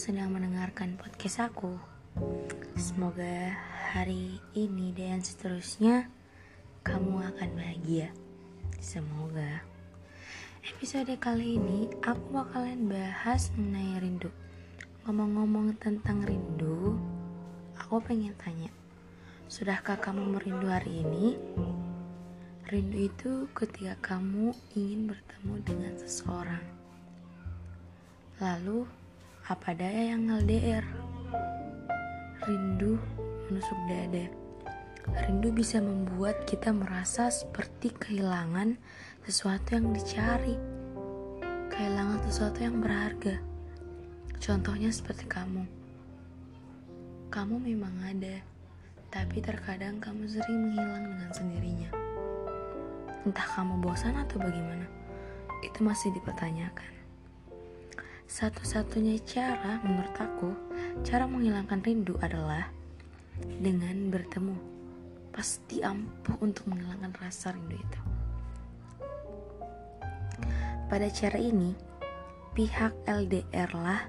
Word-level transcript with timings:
sedang 0.00 0.32
mendengarkan 0.32 0.96
podcast 0.96 1.52
aku. 1.52 1.76
Semoga 2.72 3.52
hari 3.92 4.40
ini 4.56 4.96
dan 4.96 5.20
seterusnya 5.20 6.08
kamu 6.80 7.20
akan 7.20 7.50
bahagia. 7.52 8.08
Semoga. 8.80 9.60
Episode 10.64 11.12
kali 11.20 11.60
ini 11.60 11.92
aku 12.00 12.32
bakalan 12.32 12.88
bahas 12.88 13.52
mengenai 13.52 14.00
rindu. 14.00 14.32
Ngomong-ngomong 15.04 15.76
tentang 15.76 16.24
rindu, 16.24 16.96
aku 17.76 18.00
pengen 18.00 18.32
tanya. 18.40 18.72
Sudahkah 19.52 20.00
kamu 20.00 20.32
merindu 20.32 20.64
hari 20.64 21.04
ini? 21.04 21.36
Rindu 22.72 23.04
itu 23.04 23.32
ketika 23.52 24.16
kamu 24.16 24.56
ingin 24.72 25.12
bertemu 25.12 25.54
dengan 25.60 25.92
seseorang. 26.00 26.64
Lalu, 28.40 28.88
apa 29.50 29.74
daya 29.74 30.14
yang 30.14 30.30
LDR? 30.30 30.86
Rindu 32.46 33.02
menusuk 33.50 33.74
dada. 33.90 34.30
Rindu 35.26 35.50
bisa 35.50 35.82
membuat 35.82 36.46
kita 36.46 36.70
merasa 36.70 37.26
seperti 37.34 37.90
kehilangan 37.90 38.78
sesuatu 39.26 39.74
yang 39.74 39.90
dicari. 39.90 40.54
Kehilangan 41.66 42.22
sesuatu 42.30 42.62
yang 42.62 42.78
berharga. 42.78 43.42
Contohnya 44.38 44.94
seperti 44.94 45.26
kamu. 45.26 45.66
Kamu 47.34 47.58
memang 47.58 48.06
ada, 48.06 48.38
tapi 49.10 49.42
terkadang 49.42 49.98
kamu 49.98 50.30
sering 50.30 50.70
menghilang 50.70 51.10
dengan 51.10 51.30
sendirinya. 51.34 51.90
Entah 53.26 53.46
kamu 53.58 53.82
bosan 53.82 54.14
atau 54.14 54.38
bagaimana, 54.38 54.86
itu 55.66 55.82
masih 55.82 56.14
dipertanyakan. 56.14 56.99
Satu-satunya 58.30 59.18
cara 59.26 59.82
menurut 59.82 60.14
aku, 60.14 60.54
cara 61.02 61.26
menghilangkan 61.26 61.82
rindu 61.82 62.14
adalah 62.22 62.70
dengan 63.42 64.06
bertemu. 64.06 64.54
Pasti 65.34 65.82
ampuh 65.82 66.38
untuk 66.38 66.70
menghilangkan 66.70 67.10
rasa 67.18 67.50
rindu 67.50 67.74
itu. 67.74 68.00
Pada 70.86 71.10
cara 71.10 71.42
ini, 71.42 71.74
pihak 72.54 72.94
LDR 73.10 73.70
lah 73.74 74.06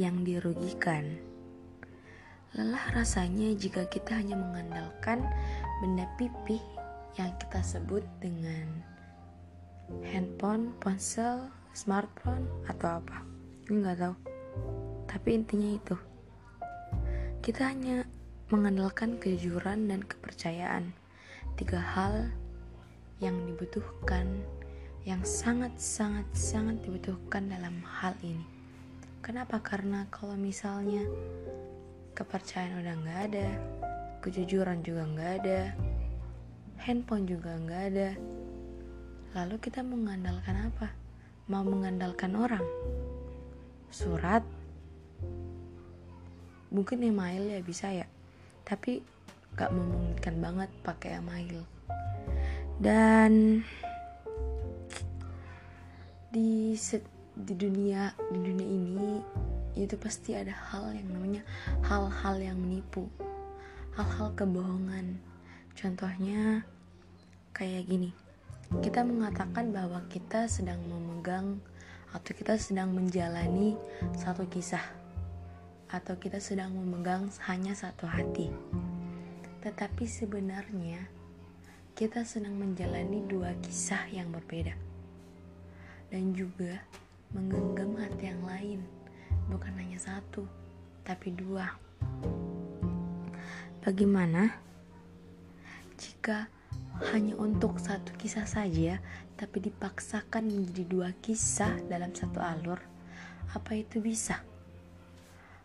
yang 0.00 0.24
dirugikan. 0.24 1.20
Lelah 2.56 2.96
rasanya 2.96 3.52
jika 3.52 3.84
kita 3.92 4.16
hanya 4.16 4.40
mengandalkan 4.40 5.20
benda 5.84 6.08
pipih 6.16 6.64
yang 7.20 7.36
kita 7.36 7.60
sebut 7.60 8.00
dengan 8.16 8.80
handphone, 10.08 10.72
ponsel, 10.80 11.52
smartphone, 11.76 12.48
atau 12.64 13.04
apa 13.04 13.37
nggak 13.72 13.98
tahu. 14.00 14.14
Tapi 15.08 15.28
intinya 15.36 15.70
itu. 15.76 15.96
Kita 17.44 17.68
hanya 17.72 18.04
mengandalkan 18.48 19.20
kejujuran 19.20 19.92
dan 19.92 20.00
kepercayaan. 20.04 20.92
Tiga 21.60 21.80
hal 21.80 22.32
yang 23.18 23.34
dibutuhkan 23.50 24.40
yang 25.08 25.24
sangat 25.24 25.72
sangat 25.80 26.28
sangat 26.36 26.78
dibutuhkan 26.84 27.48
dalam 27.48 27.80
hal 27.84 28.12
ini. 28.20 28.44
Kenapa? 29.24 29.58
Karena 29.64 30.04
kalau 30.12 30.36
misalnya 30.36 31.02
kepercayaan 32.12 32.84
udah 32.84 32.94
nggak 33.04 33.20
ada 33.32 33.48
kejujuran 34.20 34.82
juga 34.82 35.06
nggak 35.06 35.32
ada 35.42 35.60
handphone 36.82 37.24
juga 37.24 37.54
nggak 37.54 37.82
ada 37.94 38.08
lalu 39.32 39.56
kita 39.60 39.80
mengandalkan 39.80 40.68
apa? 40.68 40.92
Mau 41.48 41.64
mengandalkan 41.64 42.36
orang 42.36 42.64
surat. 43.90 44.44
Mungkin 46.68 47.00
email 47.00 47.48
ya 47.48 47.60
bisa 47.64 47.88
ya. 47.92 48.06
Tapi 48.64 49.00
gak 49.56 49.72
memungkinkan 49.72 50.36
banget 50.38 50.70
pakai 50.84 51.18
email. 51.18 51.64
Dan 52.78 53.64
di 56.28 56.76
set, 56.76 57.02
di 57.32 57.56
dunia 57.56 58.12
di 58.30 58.38
dunia 58.38 58.68
ini 58.68 59.12
itu 59.78 59.94
pasti 59.96 60.34
ada 60.34 60.52
hal 60.52 60.92
yang 60.92 61.08
namanya 61.10 61.42
hal-hal 61.86 62.36
yang 62.38 62.58
menipu. 62.60 63.08
Hal-hal 63.98 64.30
kebohongan. 64.38 65.18
Contohnya 65.74 66.62
kayak 67.56 67.90
gini. 67.90 68.10
Kita 68.78 69.02
mengatakan 69.02 69.72
bahwa 69.72 70.04
kita 70.12 70.46
sedang 70.46 70.78
memegang 70.86 71.58
atau 72.12 72.32
kita 72.32 72.56
sedang 72.56 72.92
menjalani 72.94 73.76
satu 74.16 74.48
kisah 74.48 74.84
atau 75.88 76.20
kita 76.20 76.36
sedang 76.36 76.76
memegang 76.76 77.32
hanya 77.48 77.72
satu 77.72 78.04
hati. 78.04 78.52
Tetapi 79.64 80.04
sebenarnya 80.04 81.08
kita 81.96 82.22
sedang 82.22 82.54
menjalani 82.54 83.24
dua 83.24 83.56
kisah 83.64 84.04
yang 84.12 84.28
berbeda. 84.28 84.76
Dan 86.08 86.32
juga 86.32 86.80
menggenggam 87.36 87.96
hati 88.00 88.32
yang 88.32 88.42
lain, 88.44 88.80
bukan 89.52 89.72
hanya 89.76 90.00
satu, 90.00 90.44
tapi 91.04 91.32
dua. 91.36 91.68
Bagaimana 93.84 94.56
jika 95.96 96.48
hanya 97.14 97.38
untuk 97.38 97.78
satu 97.78 98.10
kisah 98.18 98.42
saja, 98.44 98.98
tapi 99.38 99.62
dipaksakan 99.62 100.50
menjadi 100.50 100.84
dua 100.86 101.10
kisah 101.22 101.78
dalam 101.86 102.10
satu 102.10 102.42
alur, 102.42 102.82
apa 103.54 103.72
itu 103.78 104.02
bisa? 104.02 104.42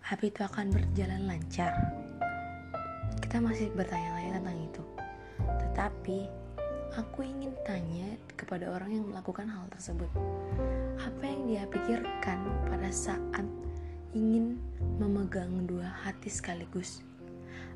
Apa 0.05 0.23
itu 0.29 0.45
akan 0.45 0.69
berjalan 0.69 1.25
lancar? 1.25 1.73
Kita 3.17 3.41
masih 3.41 3.73
bertanya-tanya 3.73 4.31
tentang 4.37 4.59
itu. 4.61 4.83
Tetapi, 5.41 6.17
aku 6.93 7.19
ingin 7.25 7.51
tanya 7.65 8.13
kepada 8.37 8.69
orang 8.69 8.93
yang 8.93 9.05
melakukan 9.09 9.49
hal 9.49 9.65
tersebut. 9.73 10.11
Apa 11.01 11.23
yang 11.25 11.41
dia 11.49 11.63
pikirkan 11.65 12.45
pada 12.69 12.93
saat 12.93 13.45
ingin 14.13 14.61
memegang 15.01 15.65
dua 15.65 15.89
hati 16.05 16.29
sekaligus? 16.29 17.01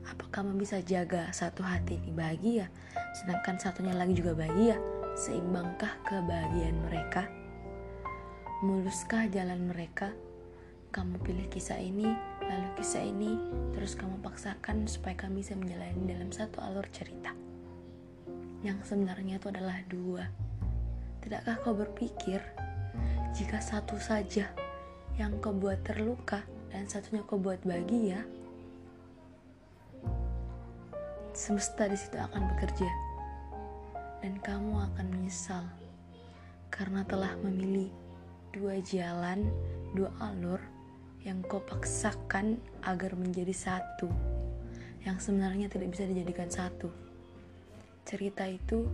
Apa 0.06 0.26
kamu 0.30 0.62
bisa 0.62 0.84
jaga 0.86 1.32
satu 1.34 1.66
hati 1.66 1.98
ini 1.98 2.14
bahagia? 2.14 2.70
Sedangkan 3.18 3.58
satunya 3.58 3.98
lagi 3.98 4.14
juga 4.14 4.38
bahagia. 4.38 4.78
Seimbangkah 5.18 5.98
kebahagiaan 6.06 6.78
mereka? 6.86 7.26
Muluskah 8.62 9.26
jalan 9.34 9.74
mereka? 9.74 10.14
Kamu 10.94 11.18
pilih 11.26 11.50
kisah 11.50 11.82
ini 11.82 12.06
lalu 12.46 12.70
kisah 12.78 13.02
ini. 13.02 13.34
Terus 13.74 13.98
kamu 13.98 14.22
paksakan 14.22 14.86
supaya 14.86 15.18
kami 15.18 15.42
bisa 15.42 15.58
menjalani 15.58 16.02
dalam 16.06 16.30
satu 16.30 16.62
alur 16.62 16.86
cerita. 16.94 17.34
Yang 18.62 18.94
sebenarnya 18.94 19.42
itu 19.42 19.48
adalah 19.50 19.82
dua. 19.90 20.26
Tidakkah 21.26 21.60
kau 21.66 21.74
berpikir 21.74 22.40
jika 23.34 23.62
satu 23.62 23.98
saja 24.02 24.50
yang 25.18 25.38
kau 25.42 25.54
buat 25.54 25.82
terluka 25.82 26.42
dan 26.70 26.86
satunya 26.86 27.26
kau 27.26 27.42
buat 27.42 27.62
bahagia 27.66 28.26
semesta 31.38 31.86
di 31.86 31.94
situ 31.94 32.18
akan 32.18 32.50
bekerja 32.58 32.90
dan 34.26 34.42
kamu 34.42 34.74
akan 34.90 35.06
menyesal 35.14 35.62
karena 36.74 37.06
telah 37.06 37.38
memilih 37.46 37.94
dua 38.50 38.82
jalan, 38.82 39.46
dua 39.94 40.10
alur 40.18 40.58
yang 41.22 41.46
kau 41.46 41.62
paksakan 41.62 42.58
agar 42.82 43.14
menjadi 43.14 43.54
satu 43.54 44.10
yang 45.06 45.22
sebenarnya 45.22 45.70
tidak 45.70 45.94
bisa 45.94 46.10
dijadikan 46.10 46.50
satu. 46.50 46.90
Cerita 48.02 48.50
itu 48.50 48.90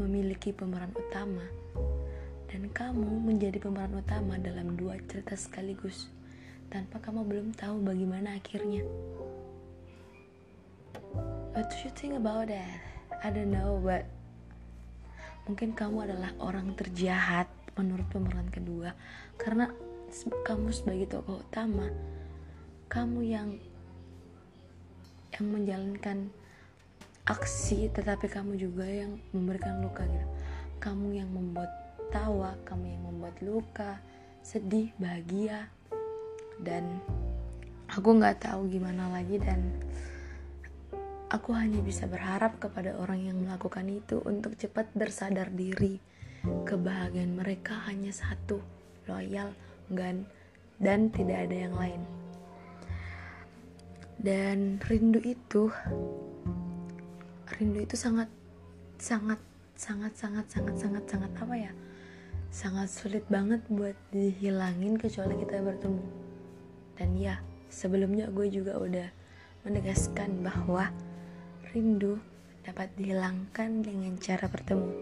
memiliki 0.00 0.48
pemeran 0.56 0.96
utama 0.96 1.44
dan 2.48 2.72
kamu 2.72 3.20
menjadi 3.20 3.60
pemeran 3.60 4.00
utama 4.00 4.40
dalam 4.40 4.80
dua 4.80 4.96
cerita 5.04 5.36
sekaligus 5.36 6.08
tanpa 6.72 7.04
kamu 7.04 7.28
belum 7.28 7.48
tahu 7.52 7.84
bagaimana 7.84 8.40
akhirnya. 8.40 8.80
What 11.52 11.68
do 11.68 11.84
you 11.84 11.92
think 11.92 12.16
about 12.16 12.48
that? 12.48 12.80
I 13.20 13.28
don't 13.28 13.52
know, 13.52 13.76
but 13.76 14.08
mungkin 15.44 15.76
kamu 15.76 16.08
adalah 16.08 16.32
orang 16.40 16.72
terjahat 16.80 17.44
menurut 17.76 18.08
pemeran 18.08 18.48
kedua 18.48 18.96
karena 19.36 19.68
kamu 20.48 20.72
sebagai 20.72 21.12
tokoh 21.12 21.44
utama, 21.44 21.92
kamu 22.88 23.20
yang 23.28 23.48
yang 25.36 25.46
menjalankan 25.52 26.32
aksi 27.28 27.92
tetapi 27.92 28.32
kamu 28.32 28.56
juga 28.56 28.88
yang 28.88 29.20
memberikan 29.36 29.84
luka 29.84 30.08
gitu. 30.08 30.28
Kamu 30.80 31.12
yang 31.12 31.28
membuat 31.36 31.68
tawa, 32.08 32.56
kamu 32.64 32.96
yang 32.96 33.02
membuat 33.12 33.36
luka, 33.44 34.00
sedih, 34.40 34.88
bahagia 34.96 35.68
dan 36.64 36.96
aku 37.92 38.16
nggak 38.16 38.40
tahu 38.40 38.72
gimana 38.72 39.12
lagi 39.12 39.36
dan 39.36 39.68
Aku 41.32 41.56
hanya 41.56 41.80
bisa 41.80 42.04
berharap 42.04 42.60
kepada 42.60 42.92
orang 43.00 43.24
yang 43.24 43.40
melakukan 43.40 43.88
itu 43.88 44.20
untuk 44.28 44.52
cepat 44.60 44.92
bersadar 44.92 45.48
diri. 45.48 45.96
Kebahagiaan 46.44 47.32
mereka 47.40 47.88
hanya 47.88 48.12
satu, 48.12 48.60
loyal, 49.08 49.56
gan, 49.88 50.28
dan 50.76 51.08
tidak 51.08 51.48
ada 51.48 51.56
yang 51.56 51.74
lain. 51.74 52.02
dan 54.22 54.78
rindu 54.86 55.18
itu 55.26 55.66
rindu 57.58 57.82
itu 57.82 57.98
sangat 57.98 58.30
sangat 58.94 59.42
sangat 59.74 60.14
sangat 60.14 60.46
sangat 60.46 60.76
sangat 60.78 61.04
sangat 61.10 61.32
apa 61.42 61.54
ya 61.58 61.72
sangat 62.54 62.86
sulit 62.86 63.26
banget 63.26 63.58
buat 63.66 63.98
dihilangin 64.14 64.94
kecuali 64.94 65.34
kita 65.42 65.58
bertemu 65.58 66.06
dan 66.94 67.10
ya 67.18 67.42
sebelumnya 67.66 68.30
gue 68.30 68.46
juga 68.46 68.78
udah 68.78 69.10
menegaskan 69.66 70.46
bahwa 70.46 70.94
rindu 71.72 72.20
dapat 72.62 72.92
dihilangkan 73.00 73.82
dengan 73.82 74.14
cara 74.20 74.46
bertemu 74.46 74.92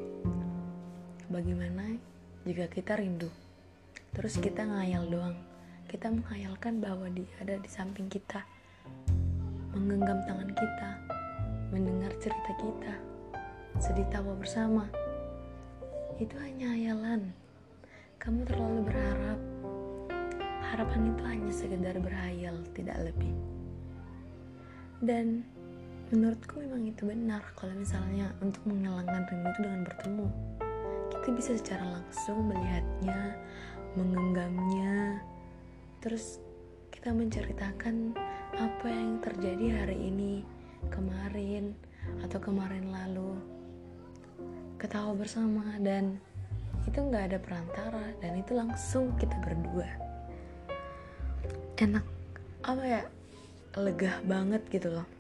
bagaimana 1.29 1.99
jika 2.47 2.71
kita 2.71 2.97
rindu 2.97 3.29
terus 4.15 4.39
kita 4.39 4.65
ngayal 4.65 5.07
doang 5.11 5.37
kita 5.91 6.09
menghayalkan 6.09 6.79
bahwa 6.79 7.11
dia 7.11 7.27
ada 7.43 7.59
di 7.59 7.67
samping 7.67 8.07
kita 8.07 8.47
menggenggam 9.75 10.19
tangan 10.27 10.51
kita, 10.55 10.91
mendengar 11.71 12.13
cerita 12.19 12.53
kita, 12.59 12.95
sedih 13.79 14.07
tawa 14.11 14.35
bersama. 14.35 14.85
Itu 16.19 16.35
hanya 16.43 16.75
hayalan. 16.75 17.31
Kamu 18.21 18.45
terlalu 18.45 18.81
berharap. 18.91 19.41
Harapan 20.71 21.11
itu 21.15 21.23
hanya 21.27 21.53
sekedar 21.55 21.97
berhayal, 21.99 22.63
tidak 22.77 22.99
lebih. 23.11 23.35
Dan 25.01 25.43
menurutku 26.11 26.59
memang 26.59 26.91
itu 26.91 27.07
benar 27.07 27.39
kalau 27.55 27.71
misalnya 27.79 28.35
untuk 28.43 28.67
menghilangkan 28.67 29.31
rindu 29.31 29.47
itu 29.47 29.61
dengan 29.63 29.83
bertemu. 29.87 30.27
Kita 31.15 31.29
bisa 31.31 31.53
secara 31.55 31.87
langsung 31.87 32.51
melihatnya, 32.51 33.39
menggenggamnya, 33.95 35.23
terus 36.03 36.43
kita 36.91 37.15
menceritakan 37.15 38.19
apa 38.59 38.87
yang 38.91 39.23
terjadi 39.23 39.87
hari 39.87 40.11
ini, 40.11 40.43
kemarin, 40.91 41.79
atau 42.27 42.43
kemarin 42.43 42.91
lalu. 42.91 43.39
Ketawa 44.83 45.15
bersama 45.15 45.79
dan 45.79 46.19
itu 46.91 46.99
nggak 46.99 47.31
ada 47.31 47.39
perantara 47.39 48.07
dan 48.19 48.35
itu 48.35 48.59
langsung 48.59 49.15
kita 49.15 49.39
berdua. 49.47 49.87
Enak 51.79 52.03
apa 52.67 52.83
ya? 52.83 53.03
Lega 53.79 54.19
banget 54.27 54.67
gitu 54.75 54.91
loh. 54.91 55.20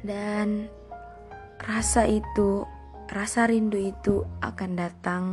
Dan 0.00 0.68
rasa 1.60 2.08
itu, 2.08 2.64
rasa 3.12 3.46
rindu 3.46 3.76
itu 3.76 4.24
akan 4.40 4.70
datang 4.76 5.24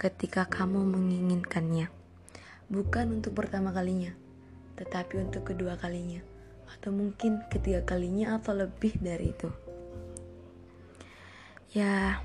ketika 0.00 0.48
kamu 0.48 0.82
menginginkannya. 0.84 1.92
Bukan 2.70 3.20
untuk 3.20 3.36
pertama 3.36 3.74
kalinya 3.74 4.16
tetapi 4.80 5.20
untuk 5.20 5.44
kedua 5.52 5.76
kalinya, 5.76 6.24
atau 6.72 6.88
mungkin 6.88 7.44
ketiga 7.52 7.84
kalinya, 7.84 8.40
atau 8.40 8.56
lebih 8.56 8.96
dari 8.96 9.36
itu. 9.36 9.52
Ya, 11.76 12.24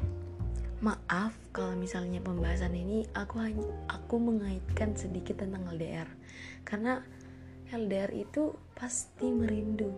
maaf 0.79 1.35
kalau 1.51 1.75
misalnya 1.75 2.23
pembahasan 2.23 2.71
ini 2.71 3.03
aku 3.11 3.43
hanya 3.43 3.67
aku 3.91 4.23
mengaitkan 4.23 4.95
sedikit 4.95 5.43
tentang 5.43 5.67
LDR, 5.67 6.07
karena 6.63 7.03
LDR 7.75 8.15
itu 8.15 8.55
pasti 8.71 9.27
merindu, 9.35 9.91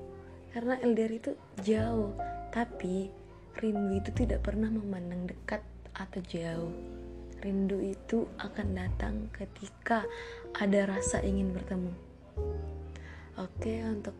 karena 0.57 0.74
LDR 0.81 1.13
itu 1.21 1.31
jauh, 1.62 2.18
tapi 2.50 3.13
rindu 3.62 3.94
itu 3.94 4.09
tidak 4.09 4.42
pernah 4.42 4.74
memandang 4.74 5.30
dekat 5.30 5.62
atau 5.94 6.18
jauh. 6.25 6.74
Rindu 7.45 7.77
itu 7.77 8.25
akan 8.42 8.74
datang 8.74 9.30
ketika 9.38 10.01
ada 10.57 10.89
rasa 10.89 11.21
ingin 11.21 11.54
bertemu. 11.54 11.94
Oke, 13.38 13.86
untuk 13.86 14.18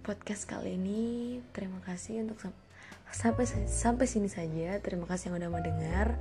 podcast 0.00 0.48
kali 0.48 0.80
ini 0.80 1.44
terima 1.52 1.84
kasih 1.84 2.24
untuk 2.24 2.40
sampai 3.12 3.44
sampai 3.68 4.08
sini 4.08 4.32
saja. 4.32 4.80
Terima 4.80 5.04
kasih 5.04 5.36
yang 5.36 5.44
udah 5.44 5.50
mau 5.52 5.60
dengar. 5.60 6.16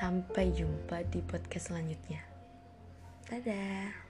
Sampai 0.00 0.48
jumpa 0.48 1.04
di 1.12 1.20
podcast 1.20 1.68
selanjutnya. 1.68 2.24
Dadah. 3.28 4.03